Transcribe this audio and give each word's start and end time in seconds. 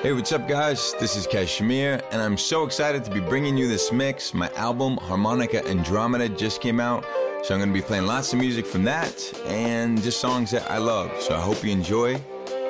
Hey, 0.00 0.12
what's 0.12 0.30
up, 0.30 0.46
guys? 0.46 0.94
This 1.00 1.16
is 1.16 1.26
KSHMR, 1.26 2.04
and 2.12 2.22
I'm 2.22 2.38
so 2.38 2.62
excited 2.64 3.04
to 3.04 3.10
be 3.10 3.18
bringing 3.18 3.56
you 3.56 3.66
this 3.66 3.90
mix. 3.90 4.32
My 4.32 4.48
album, 4.54 4.96
Harmonica 4.96 5.66
Andromeda, 5.66 6.28
just 6.28 6.60
came 6.60 6.78
out, 6.78 7.04
so 7.42 7.52
I'm 7.52 7.58
going 7.58 7.70
to 7.70 7.74
be 7.74 7.82
playing 7.82 8.06
lots 8.06 8.32
of 8.32 8.38
music 8.38 8.64
from 8.64 8.84
that 8.84 9.32
and 9.46 10.00
just 10.00 10.20
songs 10.20 10.52
that 10.52 10.70
I 10.70 10.78
love. 10.78 11.10
So 11.20 11.34
I 11.34 11.40
hope 11.40 11.64
you 11.64 11.72
enjoy. 11.72 12.14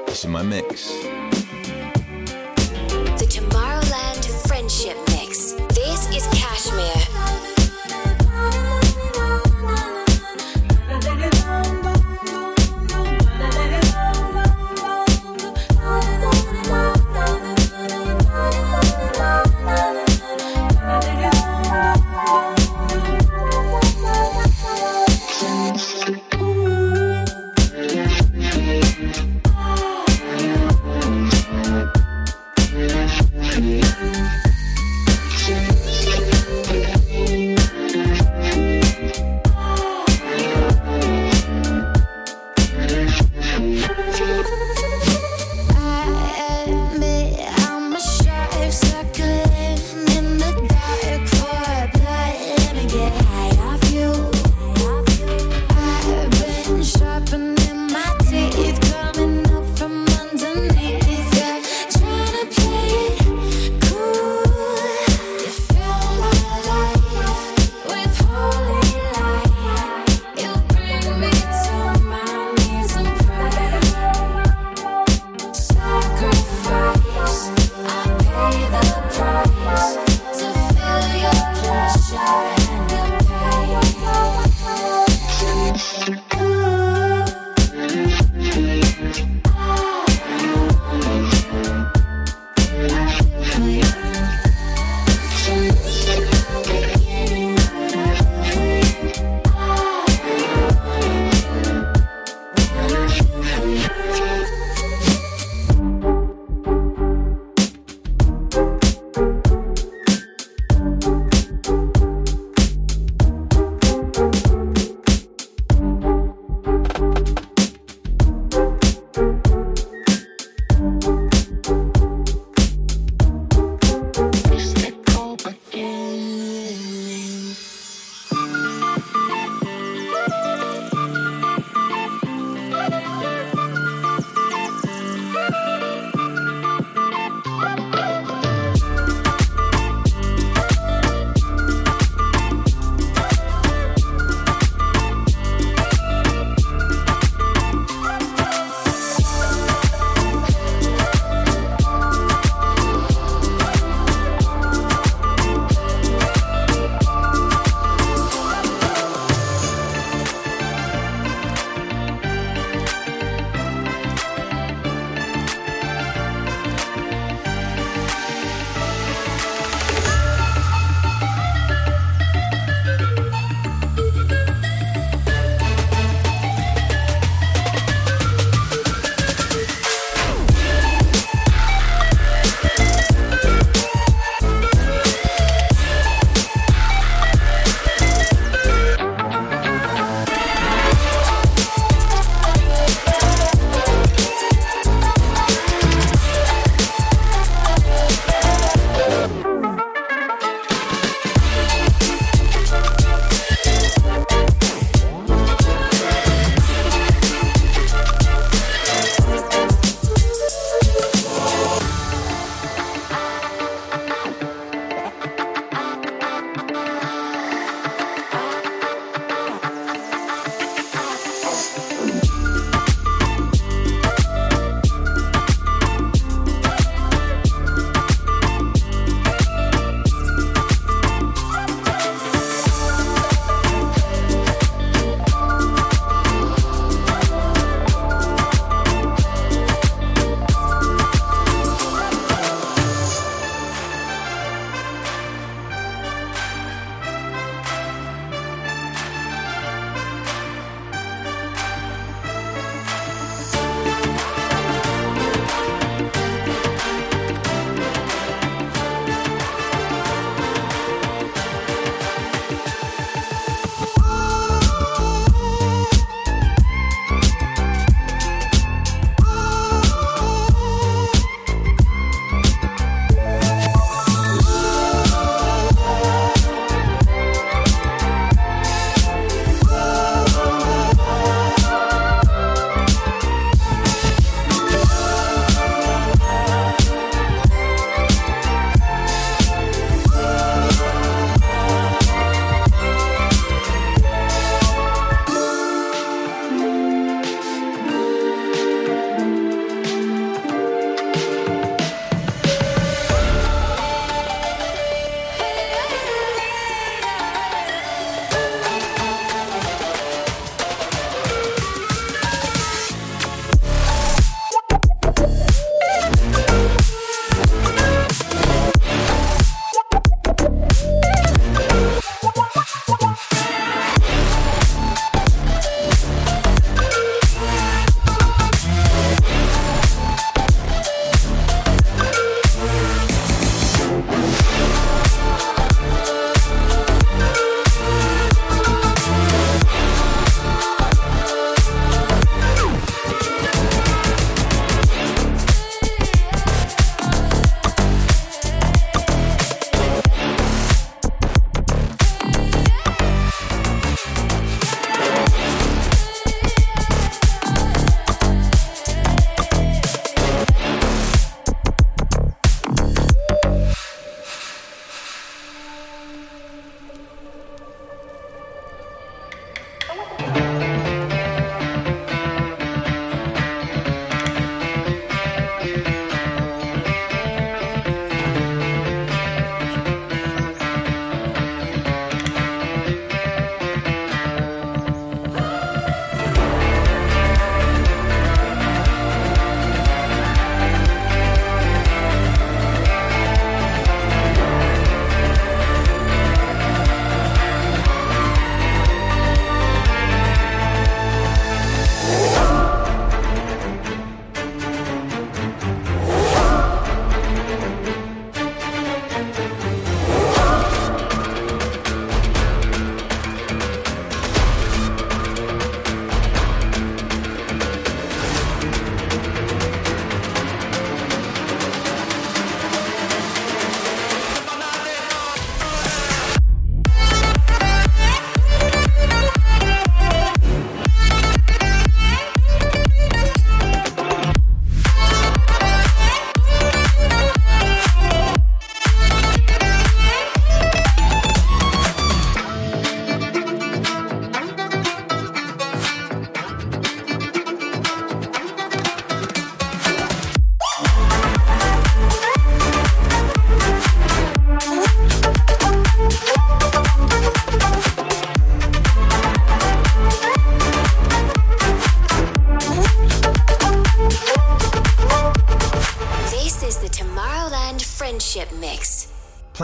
This 0.07 0.25
is 0.25 0.31
my 0.31 0.43
mix. 0.43 0.91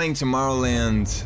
Playing 0.05 0.17
Tomorrowland, 0.17 1.25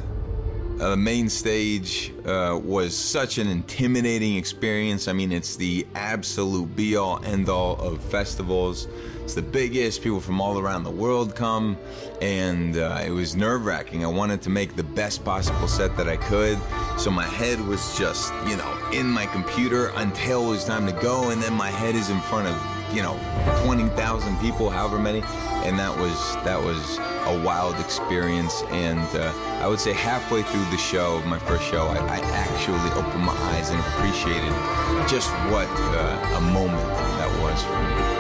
uh, 0.81 0.95
main 0.95 1.29
stage, 1.29 2.13
uh, 2.25 2.57
was 2.63 2.97
such 2.97 3.39
an 3.39 3.49
intimidating 3.49 4.37
experience. 4.37 5.09
I 5.09 5.13
mean, 5.15 5.33
it's 5.33 5.57
the 5.57 5.85
absolute 5.97 6.77
be 6.77 6.95
all 6.95 7.21
end 7.25 7.49
all 7.49 7.75
of 7.81 8.01
festivals. 8.01 8.87
It's 9.25 9.35
the 9.35 9.43
biggest. 9.43 10.01
People 10.01 10.21
from 10.21 10.41
all 10.41 10.61
around 10.61 10.85
the 10.85 10.93
world 10.93 11.35
come, 11.35 11.77
and 12.23 12.77
uh, 12.77 13.03
it 13.05 13.11
was 13.11 13.35
nerve 13.35 13.67
wracking. 13.67 14.05
I 14.05 14.07
wanted 14.07 14.43
to 14.43 14.51
make 14.51 14.77
the 14.77 14.85
best 14.85 15.25
possible 15.25 15.67
set 15.67 15.97
that 15.97 16.09
I 16.09 16.17
could, 16.17 16.57
so 16.97 17.11
my 17.11 17.27
head 17.27 17.61
was 17.67 17.99
just, 17.99 18.33
you 18.47 18.57
know, 18.57 18.91
in 18.93 19.09
my 19.09 19.27
computer 19.27 19.89
until 19.97 20.47
it 20.47 20.51
was 20.51 20.65
time 20.65 20.87
to 20.87 20.93
go, 21.03 21.31
and 21.31 21.43
then 21.43 21.53
my 21.53 21.71
head 21.71 21.97
is 21.97 22.11
in 22.11 22.21
front 22.21 22.47
of, 22.47 22.95
you 22.95 23.03
know, 23.03 23.19
20,000 23.65 24.39
people, 24.39 24.71
however 24.71 25.01
many, 25.01 25.23
and 25.67 25.77
that 25.81 25.99
was 25.99 26.37
that 26.45 26.63
was 26.63 27.01
a 27.29 27.45
wild 27.45 27.79
experience. 27.79 28.63
And 28.71 28.99
uh, 29.15 29.33
I 29.61 29.67
would 29.67 29.81
say 29.81 29.93
halfway 29.93 30.43
through 30.43 30.65
the 30.71 30.79
show, 30.79 31.23
my 31.27 31.39
first 31.39 31.65
show, 31.65 31.87
I, 31.87 31.99
I 31.99 32.19
actually 32.19 32.91
opened 32.93 33.25
my 33.25 33.37
eyes 33.53 33.71
and 33.71 33.79
appreciated 33.81 34.53
just 35.09 35.31
what 35.53 35.69
uh, 35.69 36.37
a 36.37 36.41
moment 36.41 36.89
that 37.19 37.31
was 37.43 37.63
for 37.65 38.15
me. 38.15 38.18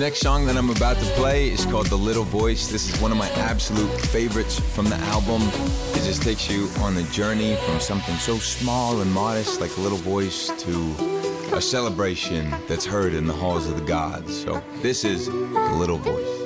Next 0.00 0.20
song 0.20 0.46
that 0.46 0.56
I'm 0.56 0.70
about 0.70 0.96
to 0.96 1.04
play 1.12 1.50
is 1.50 1.66
called 1.66 1.88
The 1.88 1.96
Little 1.96 2.24
Voice. 2.24 2.68
This 2.68 2.88
is 2.88 2.98
one 3.02 3.12
of 3.12 3.18
my 3.18 3.28
absolute 3.32 4.00
favorites 4.00 4.58
from 4.58 4.86
the 4.86 4.96
album. 4.96 5.42
It 5.92 6.04
just 6.04 6.22
takes 6.22 6.50
you 6.50 6.70
on 6.78 6.94
the 6.94 7.02
journey 7.12 7.54
from 7.66 7.80
something 7.80 8.14
so 8.14 8.38
small 8.38 9.02
and 9.02 9.12
modest 9.12 9.60
like 9.60 9.76
a 9.76 9.80
little 9.80 9.98
voice 9.98 10.50
to 10.62 11.54
a 11.54 11.60
celebration 11.60 12.50
that's 12.66 12.86
heard 12.86 13.12
in 13.12 13.26
the 13.26 13.34
halls 13.34 13.68
of 13.68 13.78
the 13.78 13.84
gods. 13.84 14.42
So 14.42 14.62
this 14.80 15.04
is 15.04 15.26
The 15.26 15.74
Little 15.78 15.98
Voice. 15.98 16.39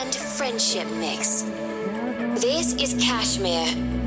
and 0.00 0.14
friendship 0.14 0.86
mix. 0.92 1.42
This 2.42 2.74
is 2.74 2.94
KSHMR 3.02 4.05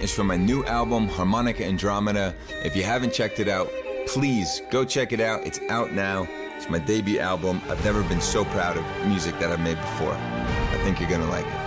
is 0.00 0.12
from 0.12 0.26
my 0.28 0.36
new 0.36 0.64
album, 0.64 1.08
Harmonica 1.08 1.64
Andromeda. 1.64 2.34
If 2.64 2.76
you 2.76 2.82
haven't 2.82 3.12
checked 3.12 3.40
it 3.40 3.48
out, 3.48 3.70
please 4.06 4.62
go 4.70 4.84
check 4.84 5.12
it 5.12 5.20
out. 5.20 5.46
It's 5.46 5.60
out 5.68 5.92
now. 5.92 6.26
It's 6.56 6.68
my 6.68 6.78
debut 6.78 7.18
album. 7.18 7.60
I've 7.68 7.84
never 7.84 8.02
been 8.02 8.20
so 8.20 8.44
proud 8.46 8.76
of 8.76 8.84
music 9.06 9.38
that 9.38 9.50
I've 9.50 9.60
made 9.60 9.76
before. 9.76 10.14
I 10.14 10.80
think 10.82 11.00
you're 11.00 11.10
gonna 11.10 11.28
like 11.28 11.46
it. 11.46 11.65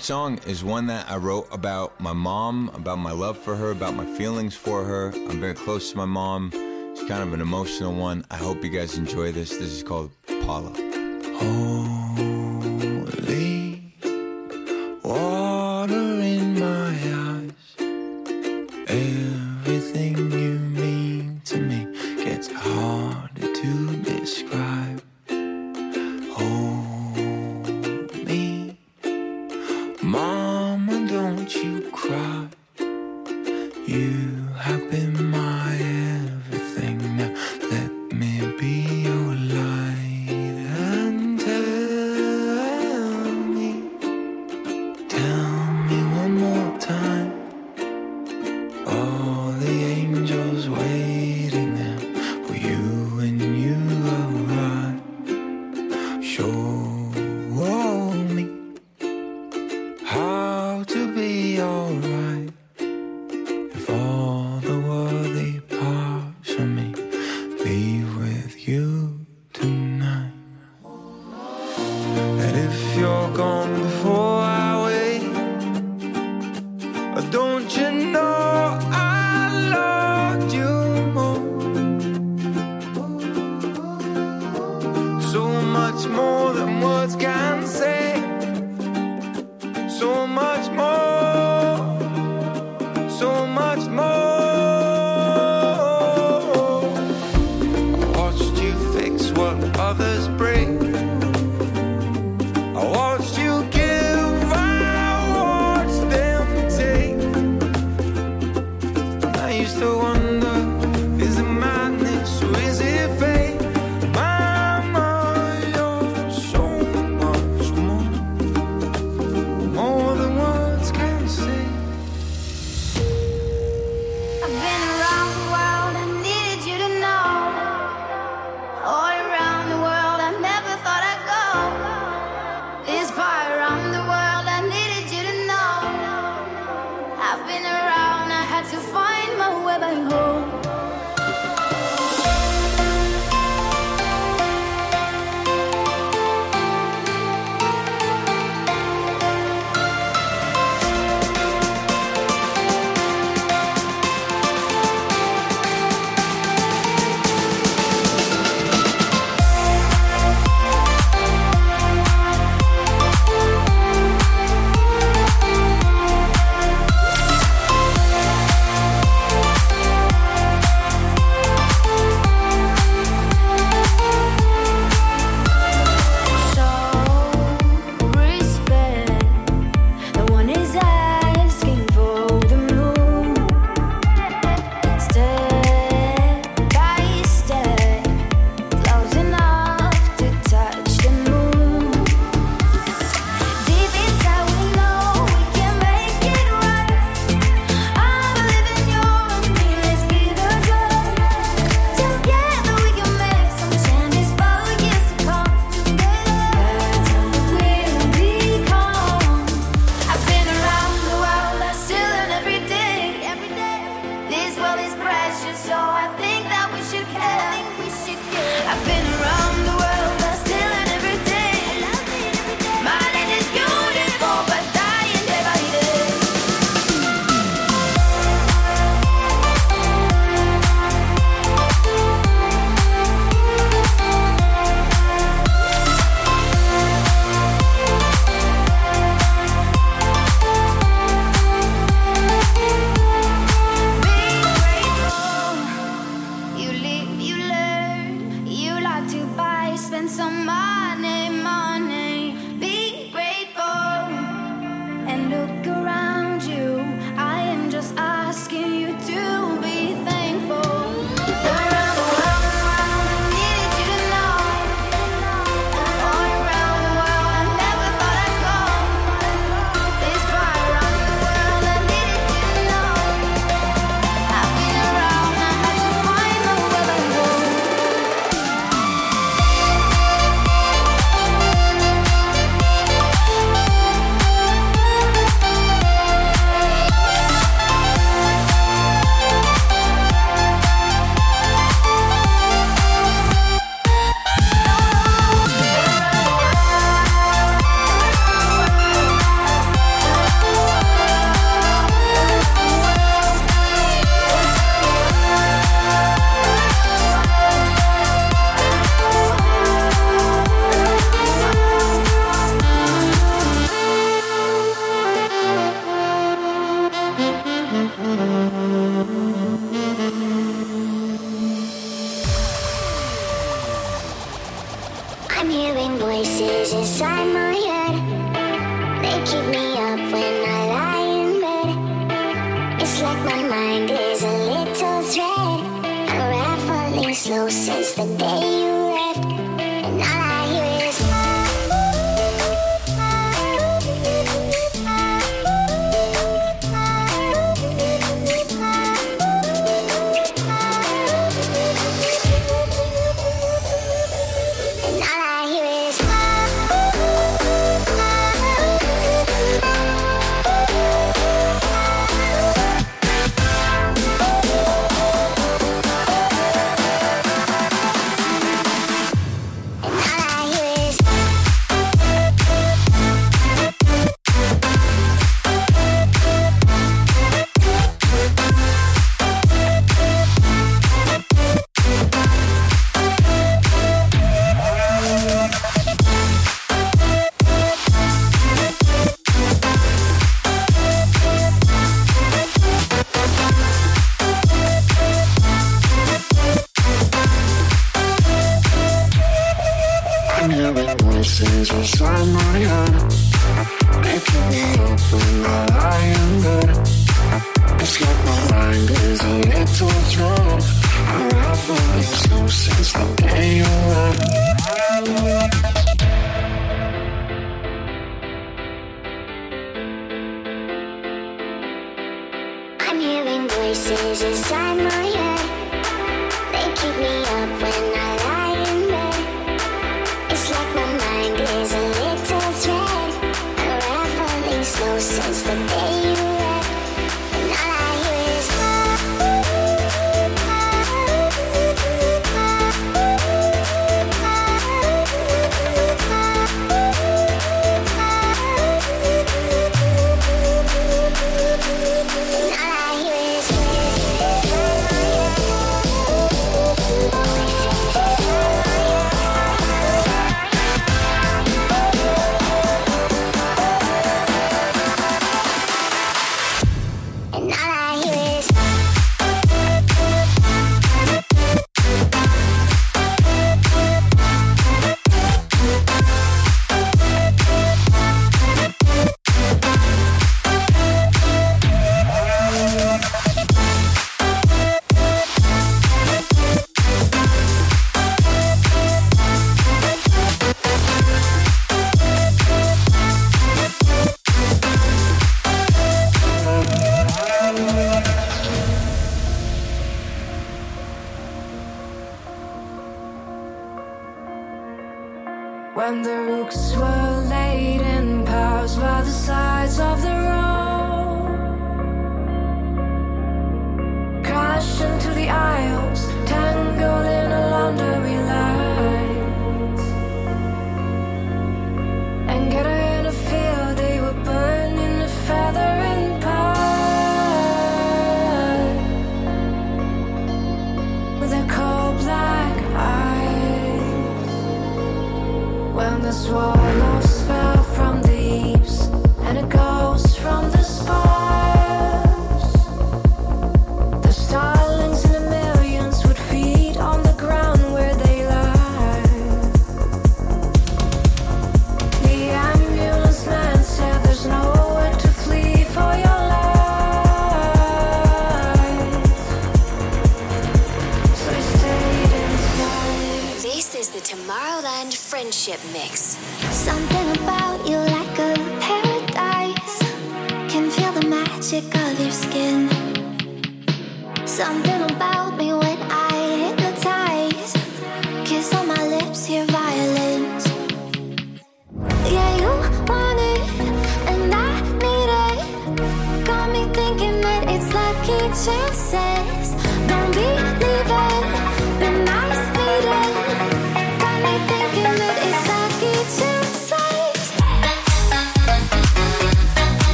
Song 0.00 0.38
is 0.46 0.64
one 0.64 0.86
that 0.86 1.10
I 1.10 1.16
wrote 1.18 1.46
about 1.52 2.00
my 2.00 2.14
mom, 2.14 2.70
about 2.74 2.98
my 2.98 3.12
love 3.12 3.36
for 3.36 3.54
her, 3.54 3.70
about 3.70 3.94
my 3.94 4.06
feelings 4.16 4.56
for 4.56 4.82
her. 4.82 5.12
I'm 5.14 5.40
very 5.40 5.52
close 5.52 5.90
to 5.90 5.96
my 5.98 6.06
mom. 6.06 6.50
It's 6.54 7.04
kind 7.04 7.22
of 7.22 7.34
an 7.34 7.42
emotional 7.42 7.92
one. 7.92 8.24
I 8.30 8.36
hope 8.36 8.64
you 8.64 8.70
guys 8.70 8.96
enjoy 8.96 9.30
this. 9.30 9.50
This 9.50 9.70
is 9.70 9.82
called 9.82 10.10
Paula. 10.42 10.72
Holy 11.38 11.99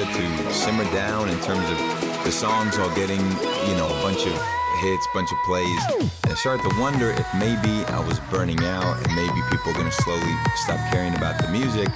started 0.00 0.16
to 0.16 0.52
simmer 0.52 0.84
down 0.92 1.28
in 1.28 1.38
terms 1.40 1.68
of 1.70 1.78
the 2.24 2.32
songs 2.32 2.78
all 2.78 2.94
getting, 2.94 3.20
you 3.20 3.74
know, 3.76 3.86
a 3.86 4.02
bunch 4.02 4.24
of 4.26 4.32
hits, 4.80 5.06
bunch 5.12 5.30
of 5.30 5.38
plays. 5.44 5.80
And 6.24 6.32
I 6.32 6.34
started 6.34 6.62
to 6.70 6.80
wonder 6.80 7.10
if 7.10 7.26
maybe 7.34 7.84
I 7.86 8.00
was 8.06 8.18
burning 8.30 8.62
out 8.64 8.96
and 8.96 9.14
maybe 9.14 9.40
people 9.50 9.72
were 9.72 9.78
gonna 9.78 9.92
slowly 9.92 10.34
stop 10.56 10.78
caring 10.90 11.14
about 11.16 11.40
the 11.42 11.48
music. 11.48 11.88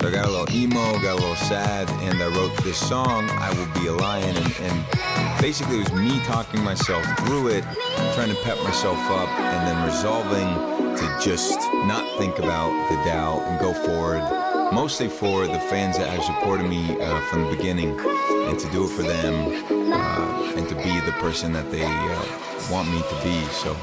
So 0.00 0.08
I 0.08 0.10
got 0.10 0.26
a 0.26 0.30
little 0.30 0.50
emo, 0.54 0.98
got 1.00 1.12
a 1.12 1.20
little 1.20 1.36
sad, 1.36 1.88
and 2.02 2.22
I 2.22 2.28
wrote 2.28 2.56
this 2.62 2.78
song, 2.78 3.28
I 3.30 3.52
Will 3.54 3.80
Be 3.80 3.88
a 3.88 3.92
Lion, 3.92 4.36
and, 4.36 4.52
and 4.60 5.40
basically 5.40 5.80
it 5.80 5.90
was 5.90 5.92
me 5.92 6.20
talking 6.24 6.62
myself 6.62 7.04
through 7.20 7.48
it, 7.48 7.64
trying 8.14 8.30
to 8.30 8.40
pep 8.42 8.62
myself 8.62 8.98
up, 9.10 9.28
and 9.28 9.66
then 9.66 9.84
resolving 9.84 10.48
to 10.96 11.18
just 11.22 11.58
not 11.84 12.06
think 12.18 12.38
about 12.38 12.70
the 12.88 12.96
doubt 13.04 13.42
and 13.42 13.60
go 13.60 13.74
forward. 13.74 14.53
Mostly 14.72 15.08
for 15.08 15.46
the 15.46 15.58
fans 15.70 15.98
that 15.98 16.08
have 16.08 16.24
supported 16.24 16.68
me 16.68 17.00
uh, 17.00 17.20
from 17.28 17.44
the 17.44 17.56
beginning, 17.56 17.98
and 18.48 18.58
to 18.58 18.70
do 18.70 18.84
it 18.84 18.90
for 18.90 19.02
them, 19.02 19.34
uh, 19.92 20.56
and 20.56 20.68
to 20.68 20.74
be 20.76 21.00
the 21.00 21.12
person 21.20 21.52
that 21.52 21.70
they 21.70 21.84
uh, 21.84 22.24
want 22.70 22.88
me 22.90 23.00
to 23.00 23.16
be. 23.22 23.44
So, 23.52 23.76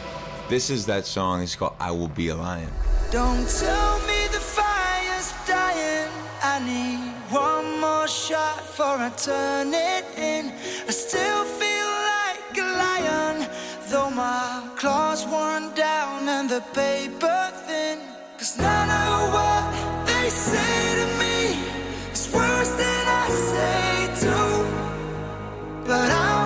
this 0.49 0.69
is 0.69 0.86
that 0.88 1.05
song. 1.05 1.41
It's 1.41 1.55
called 1.55 1.75
"I 1.79 1.91
Will 1.91 2.09
Be 2.09 2.29
a 2.29 2.36
Lion." 2.36 2.69
Don't 3.11 3.47
tell 3.47 3.99
me 3.99 4.27
the 4.32 4.39
fire's 4.39 5.34
dying. 5.47 6.09
I 6.43 6.59
need 6.65 7.13
one 7.32 7.79
more 7.79 8.07
shot 8.07 8.57
before 8.57 8.97
I 8.97 9.09
turn 9.11 9.73
it 9.73 10.05
in. 10.17 10.51
I 10.88 10.91
still 10.91 11.43
feel 11.59 11.91
like 12.13 12.57
a 12.57 12.67
lion, 12.84 13.49
though 13.89 14.09
my 14.09 14.67
claws 14.75 15.25
worn 15.25 15.73
down 15.75 16.27
and 16.27 16.49
the 16.49 16.61
paper 16.73 17.30
But 25.91 26.09
I 26.09 26.40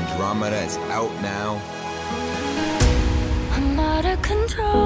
Andromeda. 0.00 0.60
is 0.62 0.76
out 0.98 1.12
now. 1.20 1.60
I'm 3.52 3.78
out 3.78 4.06
of 4.06 4.22
control, 4.22 4.79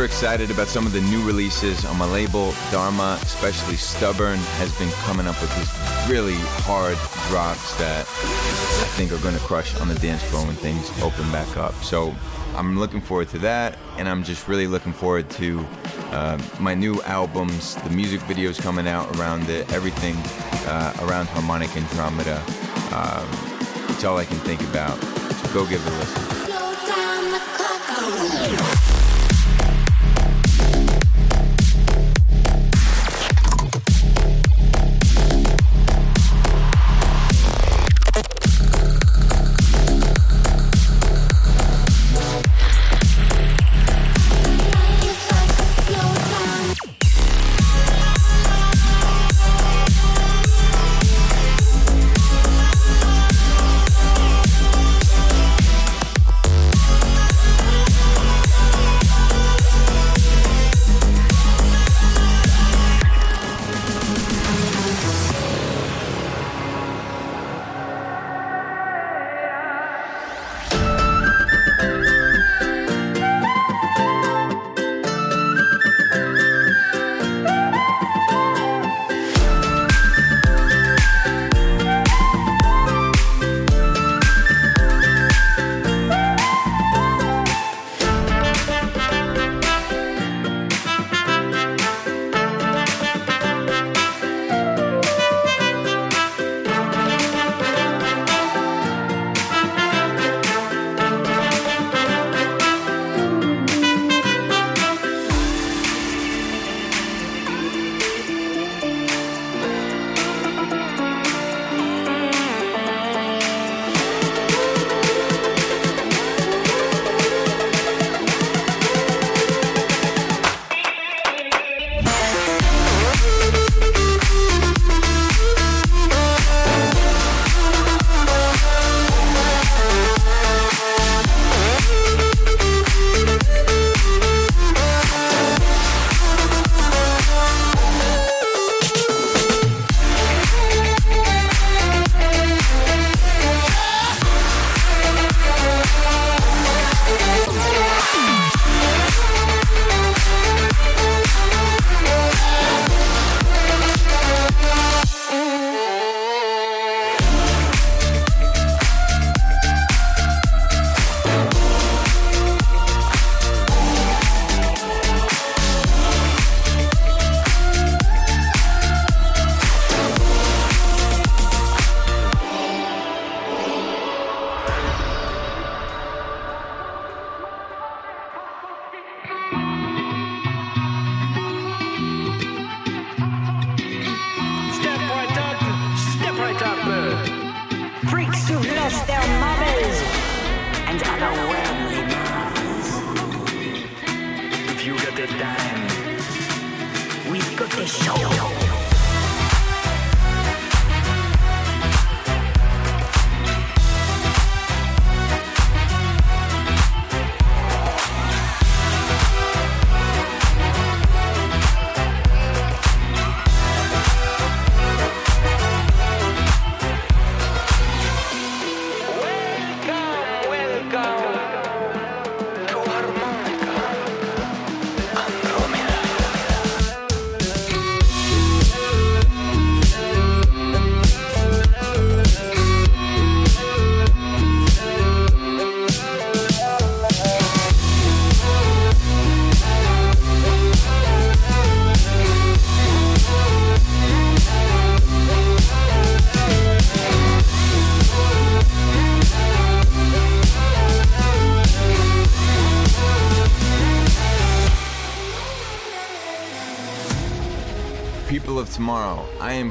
super 0.00 0.06
excited 0.06 0.50
about 0.50 0.66
some 0.66 0.86
of 0.86 0.92
the 0.92 1.00
new 1.02 1.22
releases 1.26 1.84
on 1.84 1.98
my 1.98 2.10
label, 2.10 2.54
Dharma, 2.70 3.18
especially 3.20 3.76
Stubborn, 3.76 4.38
has 4.56 4.74
been 4.78 4.88
coming 5.04 5.26
up 5.26 5.38
with 5.42 5.54
these 5.58 5.70
really 6.08 6.38
hard 6.64 6.96
drops 7.28 7.76
that 7.76 8.06
I 8.08 8.88
think 8.96 9.12
are 9.12 9.18
going 9.18 9.34
to 9.34 9.40
crush 9.40 9.78
on 9.78 9.88
the 9.88 9.96
dance 9.96 10.22
floor 10.22 10.46
when 10.46 10.56
things 10.56 10.88
open 11.02 11.30
back 11.30 11.54
up. 11.58 11.74
So 11.82 12.14
I'm 12.54 12.78
looking 12.78 13.02
forward 13.02 13.28
to 13.30 13.38
that, 13.40 13.76
and 13.98 14.08
I'm 14.08 14.24
just 14.24 14.48
really 14.48 14.66
looking 14.66 14.94
forward 14.94 15.28
to 15.32 15.66
uh, 16.12 16.38
my 16.58 16.72
new 16.74 17.02
albums, 17.02 17.74
the 17.74 17.90
music 17.90 18.20
videos 18.22 18.58
coming 18.58 18.88
out 18.88 19.14
around 19.18 19.50
it, 19.50 19.70
everything 19.70 20.16
uh, 20.66 20.94
around 21.02 21.26
Harmonica 21.26 21.78
Andromeda. 21.78 22.42
Um, 22.94 23.28
it's 23.90 24.04
all 24.04 24.16
I 24.16 24.24
can 24.24 24.38
think 24.38 24.62
about. 24.62 24.96
So 24.96 25.52
go 25.52 25.66
give 25.66 25.86
it 25.86 25.92
a 25.92 25.96
listen. 28.78 28.89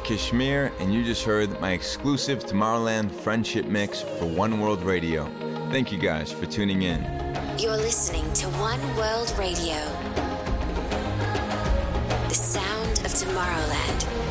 KSHMR, 0.10 0.72
and 0.80 0.92
you 0.92 1.04
just 1.04 1.24
heard 1.24 1.62
my 1.62 1.74
exclusive 1.74 2.44
Tomorrowland 2.44 3.12
Friendship 3.12 3.68
Mix 3.68 4.02
for 4.02 4.26
One 4.26 4.60
World 4.60 4.82
Radio. 4.82 5.30
Thank 5.70 5.92
you 5.92 6.00
guys 6.00 6.32
for 6.32 6.48
tuning 6.48 6.82
in. 6.82 7.04
You're 7.60 7.78
listening 7.78 8.34
to 8.34 8.48
One 8.58 8.82
World 8.98 9.32
Radio. 9.38 9.76
The 12.28 12.34
sound 12.34 13.06
of 13.06 13.12
Tomorrowland. 13.14 14.29